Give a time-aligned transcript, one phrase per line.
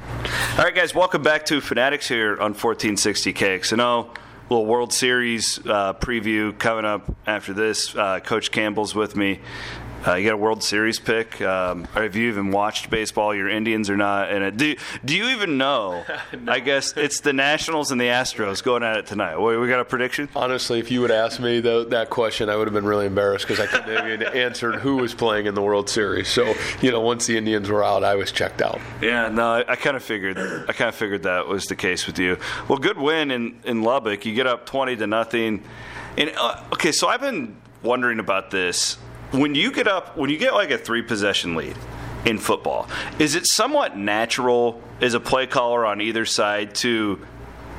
[0.00, 3.72] All right, guys, welcome back to Fanatics here on 1460 KX.
[3.72, 4.10] I know
[4.48, 7.94] little World Series uh, preview coming up after this.
[7.94, 9.40] Uh, Coach Campbell's with me.
[10.06, 11.42] Uh, you got a World Series pick.
[11.42, 13.34] Um, have you even watched baseball?
[13.34, 14.56] Your Indians are not in it.
[14.56, 16.06] Do, do you even know?
[16.40, 16.50] no.
[16.50, 19.36] I guess it's the Nationals and the Astros going at it tonight.
[19.36, 20.30] We got a prediction?
[20.34, 23.46] Honestly, if you would ask me the, that question, I would have been really embarrassed
[23.46, 26.28] because I couldn't have even answered who was playing in the World Series.
[26.28, 28.80] So, you know, once the Indians were out, I was checked out.
[29.02, 30.38] Yeah, no, I, I kind of figured.
[30.38, 32.38] I kind of figured that was the case with you.
[32.68, 34.24] Well, good win in, in Lubbock.
[34.24, 35.62] You get up twenty to nothing.
[36.16, 38.96] And uh, okay, so I've been wondering about this
[39.32, 41.76] when you get up, when you get like a three possession lead
[42.24, 47.24] in football, is it somewhat natural as a play caller on either side to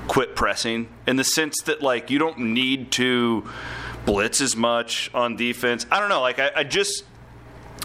[0.07, 3.47] quit pressing in the sense that like you don't need to
[4.05, 5.85] blitz as much on defense?
[5.91, 6.21] I don't know.
[6.21, 7.03] Like I, I just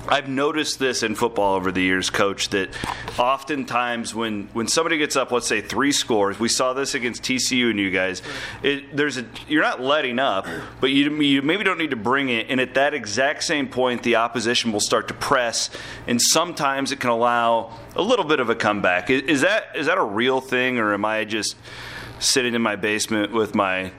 [0.08, 2.70] I've noticed this in football over the years, Coach, that
[3.18, 7.70] oftentimes when when somebody gets up, let's say three scores, we saw this against TCU
[7.70, 8.22] and you guys.
[8.62, 10.46] It, there's a you're not letting up,
[10.80, 12.46] but you, you maybe don't need to bring it.
[12.50, 15.70] And at that exact same point, the opposition will start to press,
[16.06, 19.10] and sometimes it can allow a little bit of a comeback.
[19.10, 21.56] Is, is that is that a real thing, or am I just
[22.18, 23.92] sitting in my basement with my,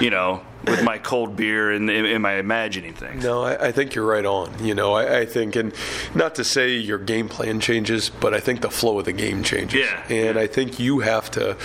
[0.00, 3.22] you know, with my cold beer and am I imagining things?
[3.24, 4.64] No, I, I think you're right on.
[4.64, 5.74] You know, I, I, think, and
[6.14, 9.42] not to say your game plan changes, but I think the flow of the game
[9.42, 9.80] changes.
[9.80, 10.04] Yeah.
[10.08, 11.56] And I think you have to.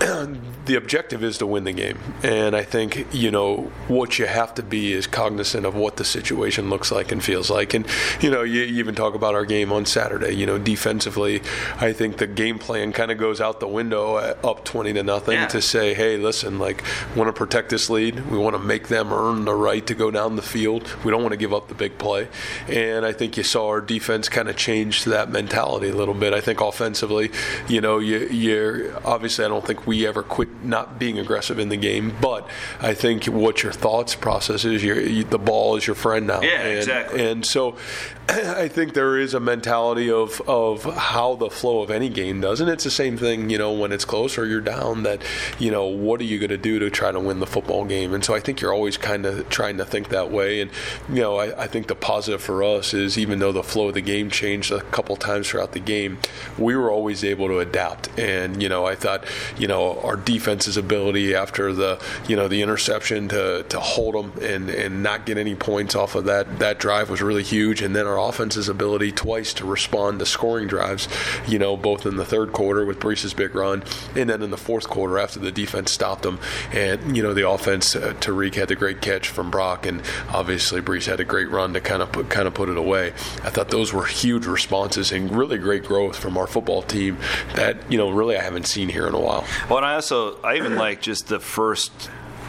[0.68, 4.54] the objective is to win the game, and I think you know what you have
[4.54, 7.74] to be is cognizant of what the situation looks like and feels like.
[7.74, 7.86] And
[8.20, 10.32] you know, you, you even talk about our game on Saturday.
[10.32, 11.42] You know, defensively,
[11.80, 15.02] I think the game plan kind of goes out the window uh, up twenty to
[15.02, 15.46] nothing yeah.
[15.48, 16.84] to say, hey, listen, like,
[17.16, 18.30] want to protect this lead.
[18.30, 20.88] We we want to make them earn the right to go down the field.
[21.04, 22.28] We don't want to give up the big play.
[22.68, 26.14] And I think you saw our defense kind of change to that mentality a little
[26.14, 26.32] bit.
[26.32, 27.30] I think offensively,
[27.68, 31.68] you know, you, you're obviously I don't think we ever quit not being aggressive in
[31.68, 32.48] the game, but
[32.80, 36.40] I think what your thoughts process is, you, the ball is your friend now.
[36.42, 37.26] Yeah, and, exactly.
[37.26, 37.76] And so
[38.28, 42.60] I think there is a mentality of of how the flow of any game does,
[42.60, 43.48] and it's the same thing.
[43.48, 45.22] You know, when it's close or you're down, that
[45.58, 48.12] you know what are you going to do to try to win the football game?
[48.12, 50.60] And so I think you're always kind of trying to think that way.
[50.60, 50.70] And
[51.08, 53.94] you know, I, I, think the positive for us is even though the flow of
[53.94, 56.18] the game changed a couple times throughout the game,
[56.58, 58.10] we were always able to adapt.
[58.18, 59.24] And you know, I thought
[59.56, 64.42] you know our defense's ability after the you know the interception to to hold them
[64.42, 67.80] and and not get any points off of that that drive was really huge.
[67.80, 71.08] And then our offense's ability twice to respond to scoring drives,
[71.46, 73.84] you know, both in the third quarter with Breece's big run,
[74.14, 76.38] and then in the fourth quarter after the defense stopped them.
[76.72, 77.96] And you know, the offense.
[77.96, 81.50] Uh, Uh, Tarique had the great catch from Brock, and obviously Breece had a great
[81.50, 83.08] run to kind of put kind of put it away.
[83.42, 87.18] I thought those were huge responses and really great growth from our football team
[87.54, 89.44] that you know really I haven't seen here in a while.
[89.68, 91.92] Well, and I also I even like just the first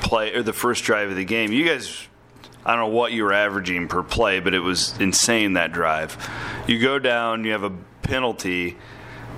[0.01, 1.51] play or the first drive of the game.
[1.51, 2.07] You guys
[2.65, 6.17] I don't know what you were averaging per play, but it was insane that drive.
[6.67, 7.71] You go down, you have a
[8.01, 8.77] penalty,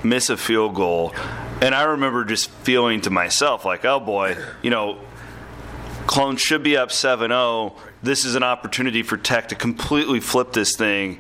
[0.04, 1.14] miss a field goal,
[1.62, 5.00] and I remember just feeling to myself like, oh boy, you know,
[6.08, 7.76] Clone should be up 7 0.
[8.04, 11.20] This is an opportunity for Tech to completely flip this thing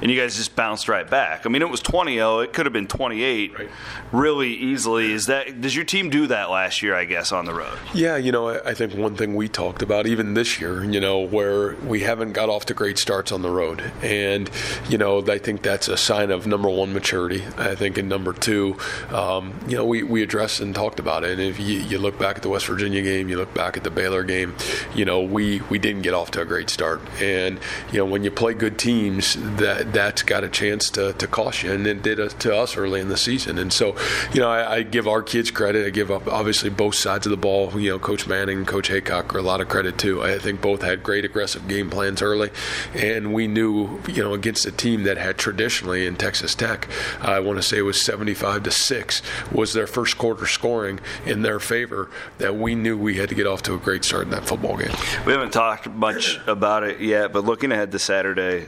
[0.00, 1.46] and you guys just bounced right back.
[1.46, 2.44] I mean, it was 20-0.
[2.44, 3.68] It could have been 28 right.
[4.12, 5.12] really easily.
[5.12, 7.78] Is that does your team do that last year, I guess, on the road?
[7.94, 11.20] Yeah, you know, I think one thing we talked about even this year, you know,
[11.20, 13.92] where we haven't got off to great starts on the road.
[14.02, 14.50] And,
[14.88, 17.44] you know, I think that's a sign of number one, maturity.
[17.56, 18.76] I think and number two,
[19.10, 21.32] um, you know, we, we addressed and talked about it.
[21.32, 23.84] And if you, you look back at the West Virginia game, you look back at
[23.84, 24.54] the Baylor game,
[24.94, 27.00] you know, we, we didn't get off to a great start.
[27.20, 27.58] And,
[27.92, 31.62] you know, when you play good teams, that that's got a chance to, to cost
[31.62, 33.58] you, and it did uh, to us early in the season.
[33.58, 33.96] And so,
[34.32, 35.86] you know, I, I give our kids credit.
[35.86, 37.78] I give up obviously both sides of the ball.
[37.78, 40.22] You know, Coach Manning and Coach Heacock, are a lot of credit too.
[40.22, 42.50] I think both had great aggressive game plans early,
[42.94, 46.88] and we knew, you know, against a team that had traditionally in Texas Tech,
[47.20, 49.22] I want to say it was 75 to six
[49.52, 52.10] was their first quarter scoring in their favor.
[52.38, 54.76] That we knew we had to get off to a great start in that football
[54.76, 54.92] game.
[55.26, 58.66] We haven't talked much about it yet, but looking ahead to Saturday,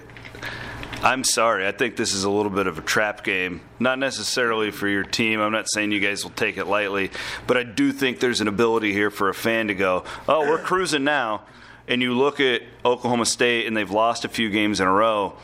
[1.02, 1.66] I'm sorry.
[1.66, 3.60] I think this is a little bit of a trap game.
[3.80, 5.40] Not necessarily for your team.
[5.40, 7.10] I'm not saying you guys will take it lightly,
[7.48, 10.58] but I do think there's an ability here for a fan to go, "Oh, we're
[10.62, 11.42] cruising now."
[11.88, 15.34] And you look at Oklahoma State, and they've lost a few games in a row.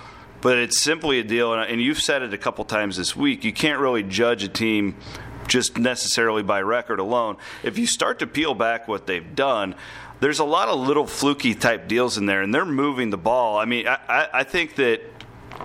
[0.41, 3.45] But it's simply a deal, and you've said it a couple times this week.
[3.45, 4.95] You can't really judge a team
[5.49, 7.37] just necessarily by record alone.
[7.65, 9.75] If you start to peel back what they've done,
[10.21, 13.59] there's a lot of little fluky type deals in there, and they're moving the ball.
[13.59, 15.01] I mean, I, I think that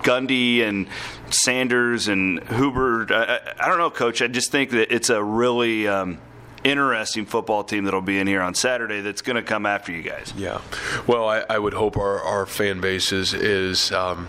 [0.02, 0.86] Gundy and
[1.30, 3.12] Sanders and Hubbard.
[3.12, 4.22] I, I, don't know, Coach.
[4.22, 6.18] I just think that it's a really um,
[6.64, 10.02] interesting football team that'll be in here on Saturday that's going to come after you
[10.02, 10.32] guys.
[10.36, 10.60] Yeah.
[11.06, 14.26] Well, I, I would hope our, our fan base is, is um,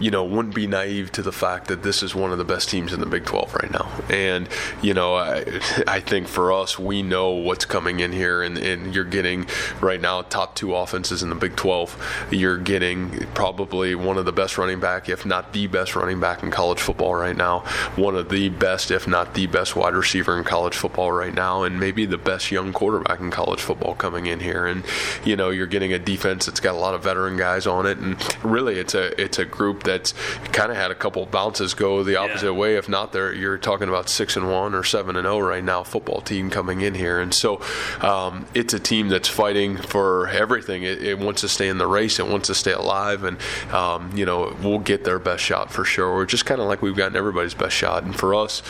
[0.00, 2.68] you know, wouldn't be naive to the fact that this is one of the best
[2.68, 3.90] teams in the Big 12 right now.
[4.10, 4.48] And,
[4.82, 8.94] you know, I, I think for us, we know what's coming in here, and, and
[8.94, 9.46] you're getting
[9.80, 12.28] right now top two offenses in the Big 12.
[12.30, 16.42] You're getting probably one of the best running back, if not the best running back
[16.42, 17.60] in college football right now,
[17.96, 21.67] one of the best, if not the best wide receiver in college football right now
[21.68, 24.66] and maybe the best young quarterback in college football coming in here.
[24.66, 24.84] And
[25.24, 27.98] you know, you're getting a defense that's got a lot of veteran guys on it,
[27.98, 30.12] and really, it's a it's a group that's
[30.52, 32.58] kind of had a couple bounces go the opposite yeah.
[32.58, 32.76] way.
[32.76, 35.64] If not, there you're talking about six and one or seven and zero oh right
[35.64, 35.82] now.
[35.82, 37.60] Football team coming in here, and so
[38.00, 40.82] um, it's a team that's fighting for everything.
[40.82, 42.18] It, it, wants to stay in the race.
[42.18, 43.38] It wants to stay alive, and
[43.72, 46.14] um, you know, we'll get their best shot for sure.
[46.14, 48.62] We're just kind of like we've gotten everybody's best shot, and for us,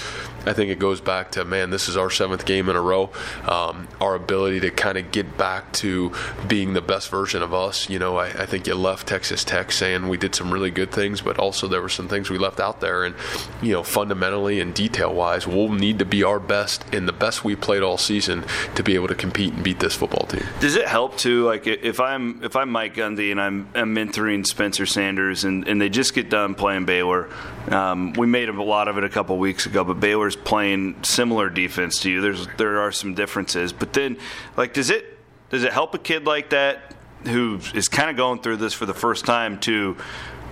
[0.47, 3.11] I think it goes back to man, this is our seventh game in a row.
[3.47, 6.13] Um, our ability to kind of get back to
[6.47, 7.89] being the best version of us.
[7.89, 10.91] You know, I, I, think you left Texas Tech saying we did some really good
[10.91, 13.05] things, but also there were some things we left out there.
[13.05, 13.15] And
[13.63, 17.45] you know, fundamentally and detail wise, we'll need to be our best in the best
[17.45, 18.45] we played all season
[18.75, 20.47] to be able to compete and beat this football team.
[20.61, 21.45] Does it help too?
[21.45, 25.81] Like if I'm if I'm Mike Gundy and I'm, I'm mentoring Spencer Sanders and, and
[25.81, 27.29] they just get done playing Baylor.
[27.71, 31.51] Um, we made a lot of it a couple weeks ago, but Baylor's playing similar
[31.51, 32.21] defense to you.
[32.21, 34.17] There's there are some differences, but then
[34.57, 35.19] like does it
[35.51, 36.95] does it help a kid like that
[37.25, 39.97] who is kind of going through this for the first time to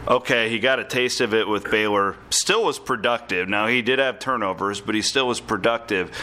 [0.08, 3.48] okay, he got a taste of it with Baylor, still was productive.
[3.48, 6.16] Now he did have turnovers, but he still was productive.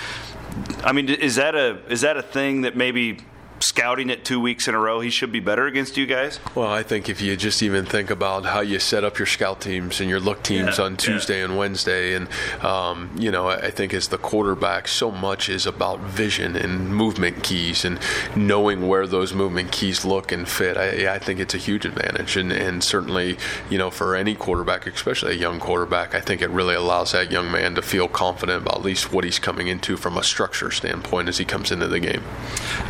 [0.83, 3.19] I mean, is that a is that a thing that maybe
[3.63, 6.39] scouting it two weeks in a row, he should be better against you guys?
[6.53, 9.61] Well, I think if you just even think about how you set up your scout
[9.61, 11.45] teams and your look teams yeah, on Tuesday yeah.
[11.45, 12.27] and Wednesday, and
[12.61, 17.43] um, you know, I think as the quarterback, so much is about vision and movement
[17.43, 17.99] keys and
[18.35, 20.75] knowing where those movement keys look and fit.
[20.75, 23.37] I, I think it's a huge advantage, and, and certainly,
[23.69, 27.31] you know, for any quarterback, especially a young quarterback, I think it really allows that
[27.31, 30.71] young man to feel confident about at least what he's coming into from a structure
[30.71, 32.23] standpoint as he comes into the game.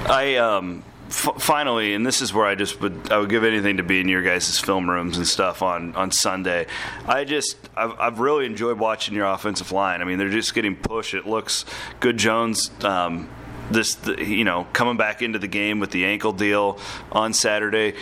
[0.07, 0.62] I um,
[1.07, 4.00] f- finally, and this is where I just would I would give anything to be
[4.00, 6.68] in your guys' film rooms and stuff on on Sunday.
[7.07, 10.01] I just I've, I've really enjoyed watching your offensive line.
[10.01, 11.13] I mean, they're just getting pushed.
[11.13, 11.65] It looks
[12.00, 12.18] good.
[12.18, 12.71] Jones.
[12.83, 13.30] Um,
[13.71, 16.77] this, you know, coming back into the game with the ankle deal
[17.12, 17.94] on Saturday.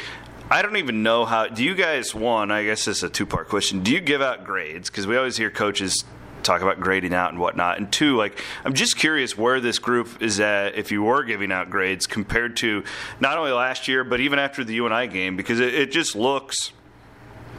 [0.50, 1.48] I don't even know how.
[1.48, 3.84] Do you guys, one, I guess this is a two part question.
[3.84, 4.90] Do you give out grades?
[4.90, 6.04] Because we always hear coaches
[6.42, 7.78] talk about grading out and whatnot.
[7.78, 11.52] And two, like I'm just curious where this group is at if you were giving
[11.52, 12.84] out grades compared to
[13.20, 16.72] not only last year but even after the UNI game because it, it just looks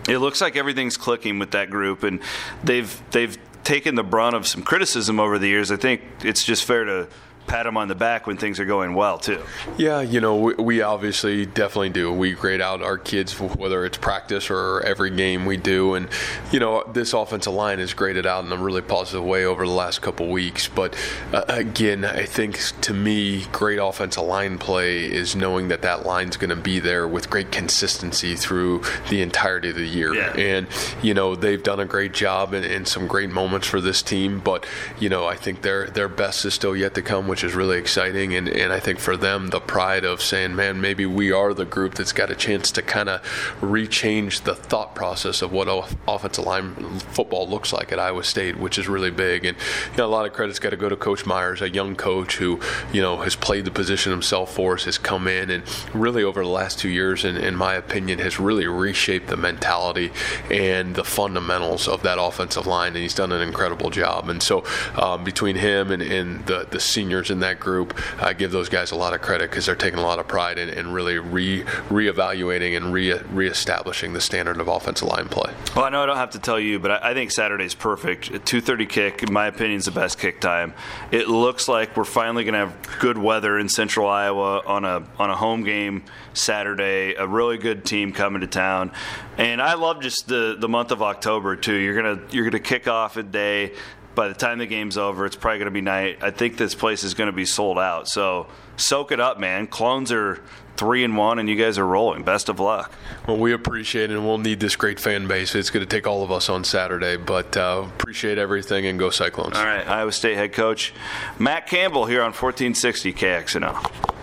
[0.08, 2.20] it looks like everything's clicking with that group and
[2.64, 5.70] they've they've taken the brunt of some criticism over the years.
[5.70, 7.08] I think it's just fair to
[7.46, 9.42] pat them on the back when things are going well too.
[9.76, 12.12] Yeah, you know, we, we, obviously definitely do.
[12.12, 16.08] We grade out our kids whether it's practice or every game we do, and
[16.50, 19.72] you know, this offensive line is graded out in a really positive way over the
[19.72, 20.68] last couple weeks.
[20.68, 20.96] But
[21.32, 26.36] uh, again, I think to me, great offensive line play is knowing that that line's
[26.36, 30.14] going to be there with great consistency through the entirety of the year.
[30.14, 30.32] Yeah.
[30.36, 30.66] And
[31.02, 34.40] you know, they've done a great job in, in some great moments for this team,
[34.40, 34.66] but
[34.98, 37.78] you know, I think their their best is still yet to come which is really
[37.78, 38.34] exciting.
[38.34, 41.64] And, and I think for them, the pride of saying, man, maybe we are the
[41.64, 43.22] group that's got a chance to kind of
[43.62, 45.66] rechange the thought process of what
[46.06, 49.46] offensive line football looks like at Iowa State, which is really big.
[49.46, 49.56] And
[49.92, 52.36] you know, a lot of credit's got to go to Coach Myers, a young coach
[52.36, 52.60] who
[52.92, 56.42] you know has played the position himself for us, has come in and really over
[56.42, 60.12] the last two years, in, in my opinion, has really reshaped the mentality
[60.50, 64.28] and the fundamentals of that offensive line, and he's done an incredible job.
[64.28, 64.66] And so
[65.00, 67.98] um, between him and, and the the senior in that group.
[68.20, 70.58] I give those guys a lot of credit because they're taking a lot of pride
[70.58, 75.52] in, in really re reevaluating and re reestablishing the standard of offensive line play.
[75.74, 78.28] Well, I know I don't have to tell you, but I, I think Saturday's perfect.
[78.28, 80.74] A 2:30 kick, in my opinion, is the best kick time.
[81.10, 85.04] It looks like we're finally going to have good weather in Central Iowa on a
[85.18, 87.14] on a home game Saturday.
[87.14, 88.92] A really good team coming to town,
[89.38, 91.74] and I love just the the month of October too.
[91.74, 93.72] You're gonna you're gonna kick off a day.
[94.14, 96.18] By the time the game's over, it's probably going to be night.
[96.20, 98.08] I think this place is going to be sold out.
[98.08, 99.66] So soak it up, man.
[99.66, 100.42] Clones are
[100.76, 102.22] three and one, and you guys are rolling.
[102.22, 102.92] Best of luck.
[103.26, 105.54] Well, we appreciate it, and we'll need this great fan base.
[105.54, 109.10] It's going to take all of us on Saturday, but uh, appreciate everything and go
[109.10, 109.56] Cyclones.
[109.56, 110.92] All right, Iowa State head coach
[111.38, 114.21] Matt Campbell here on 1460 KXNO.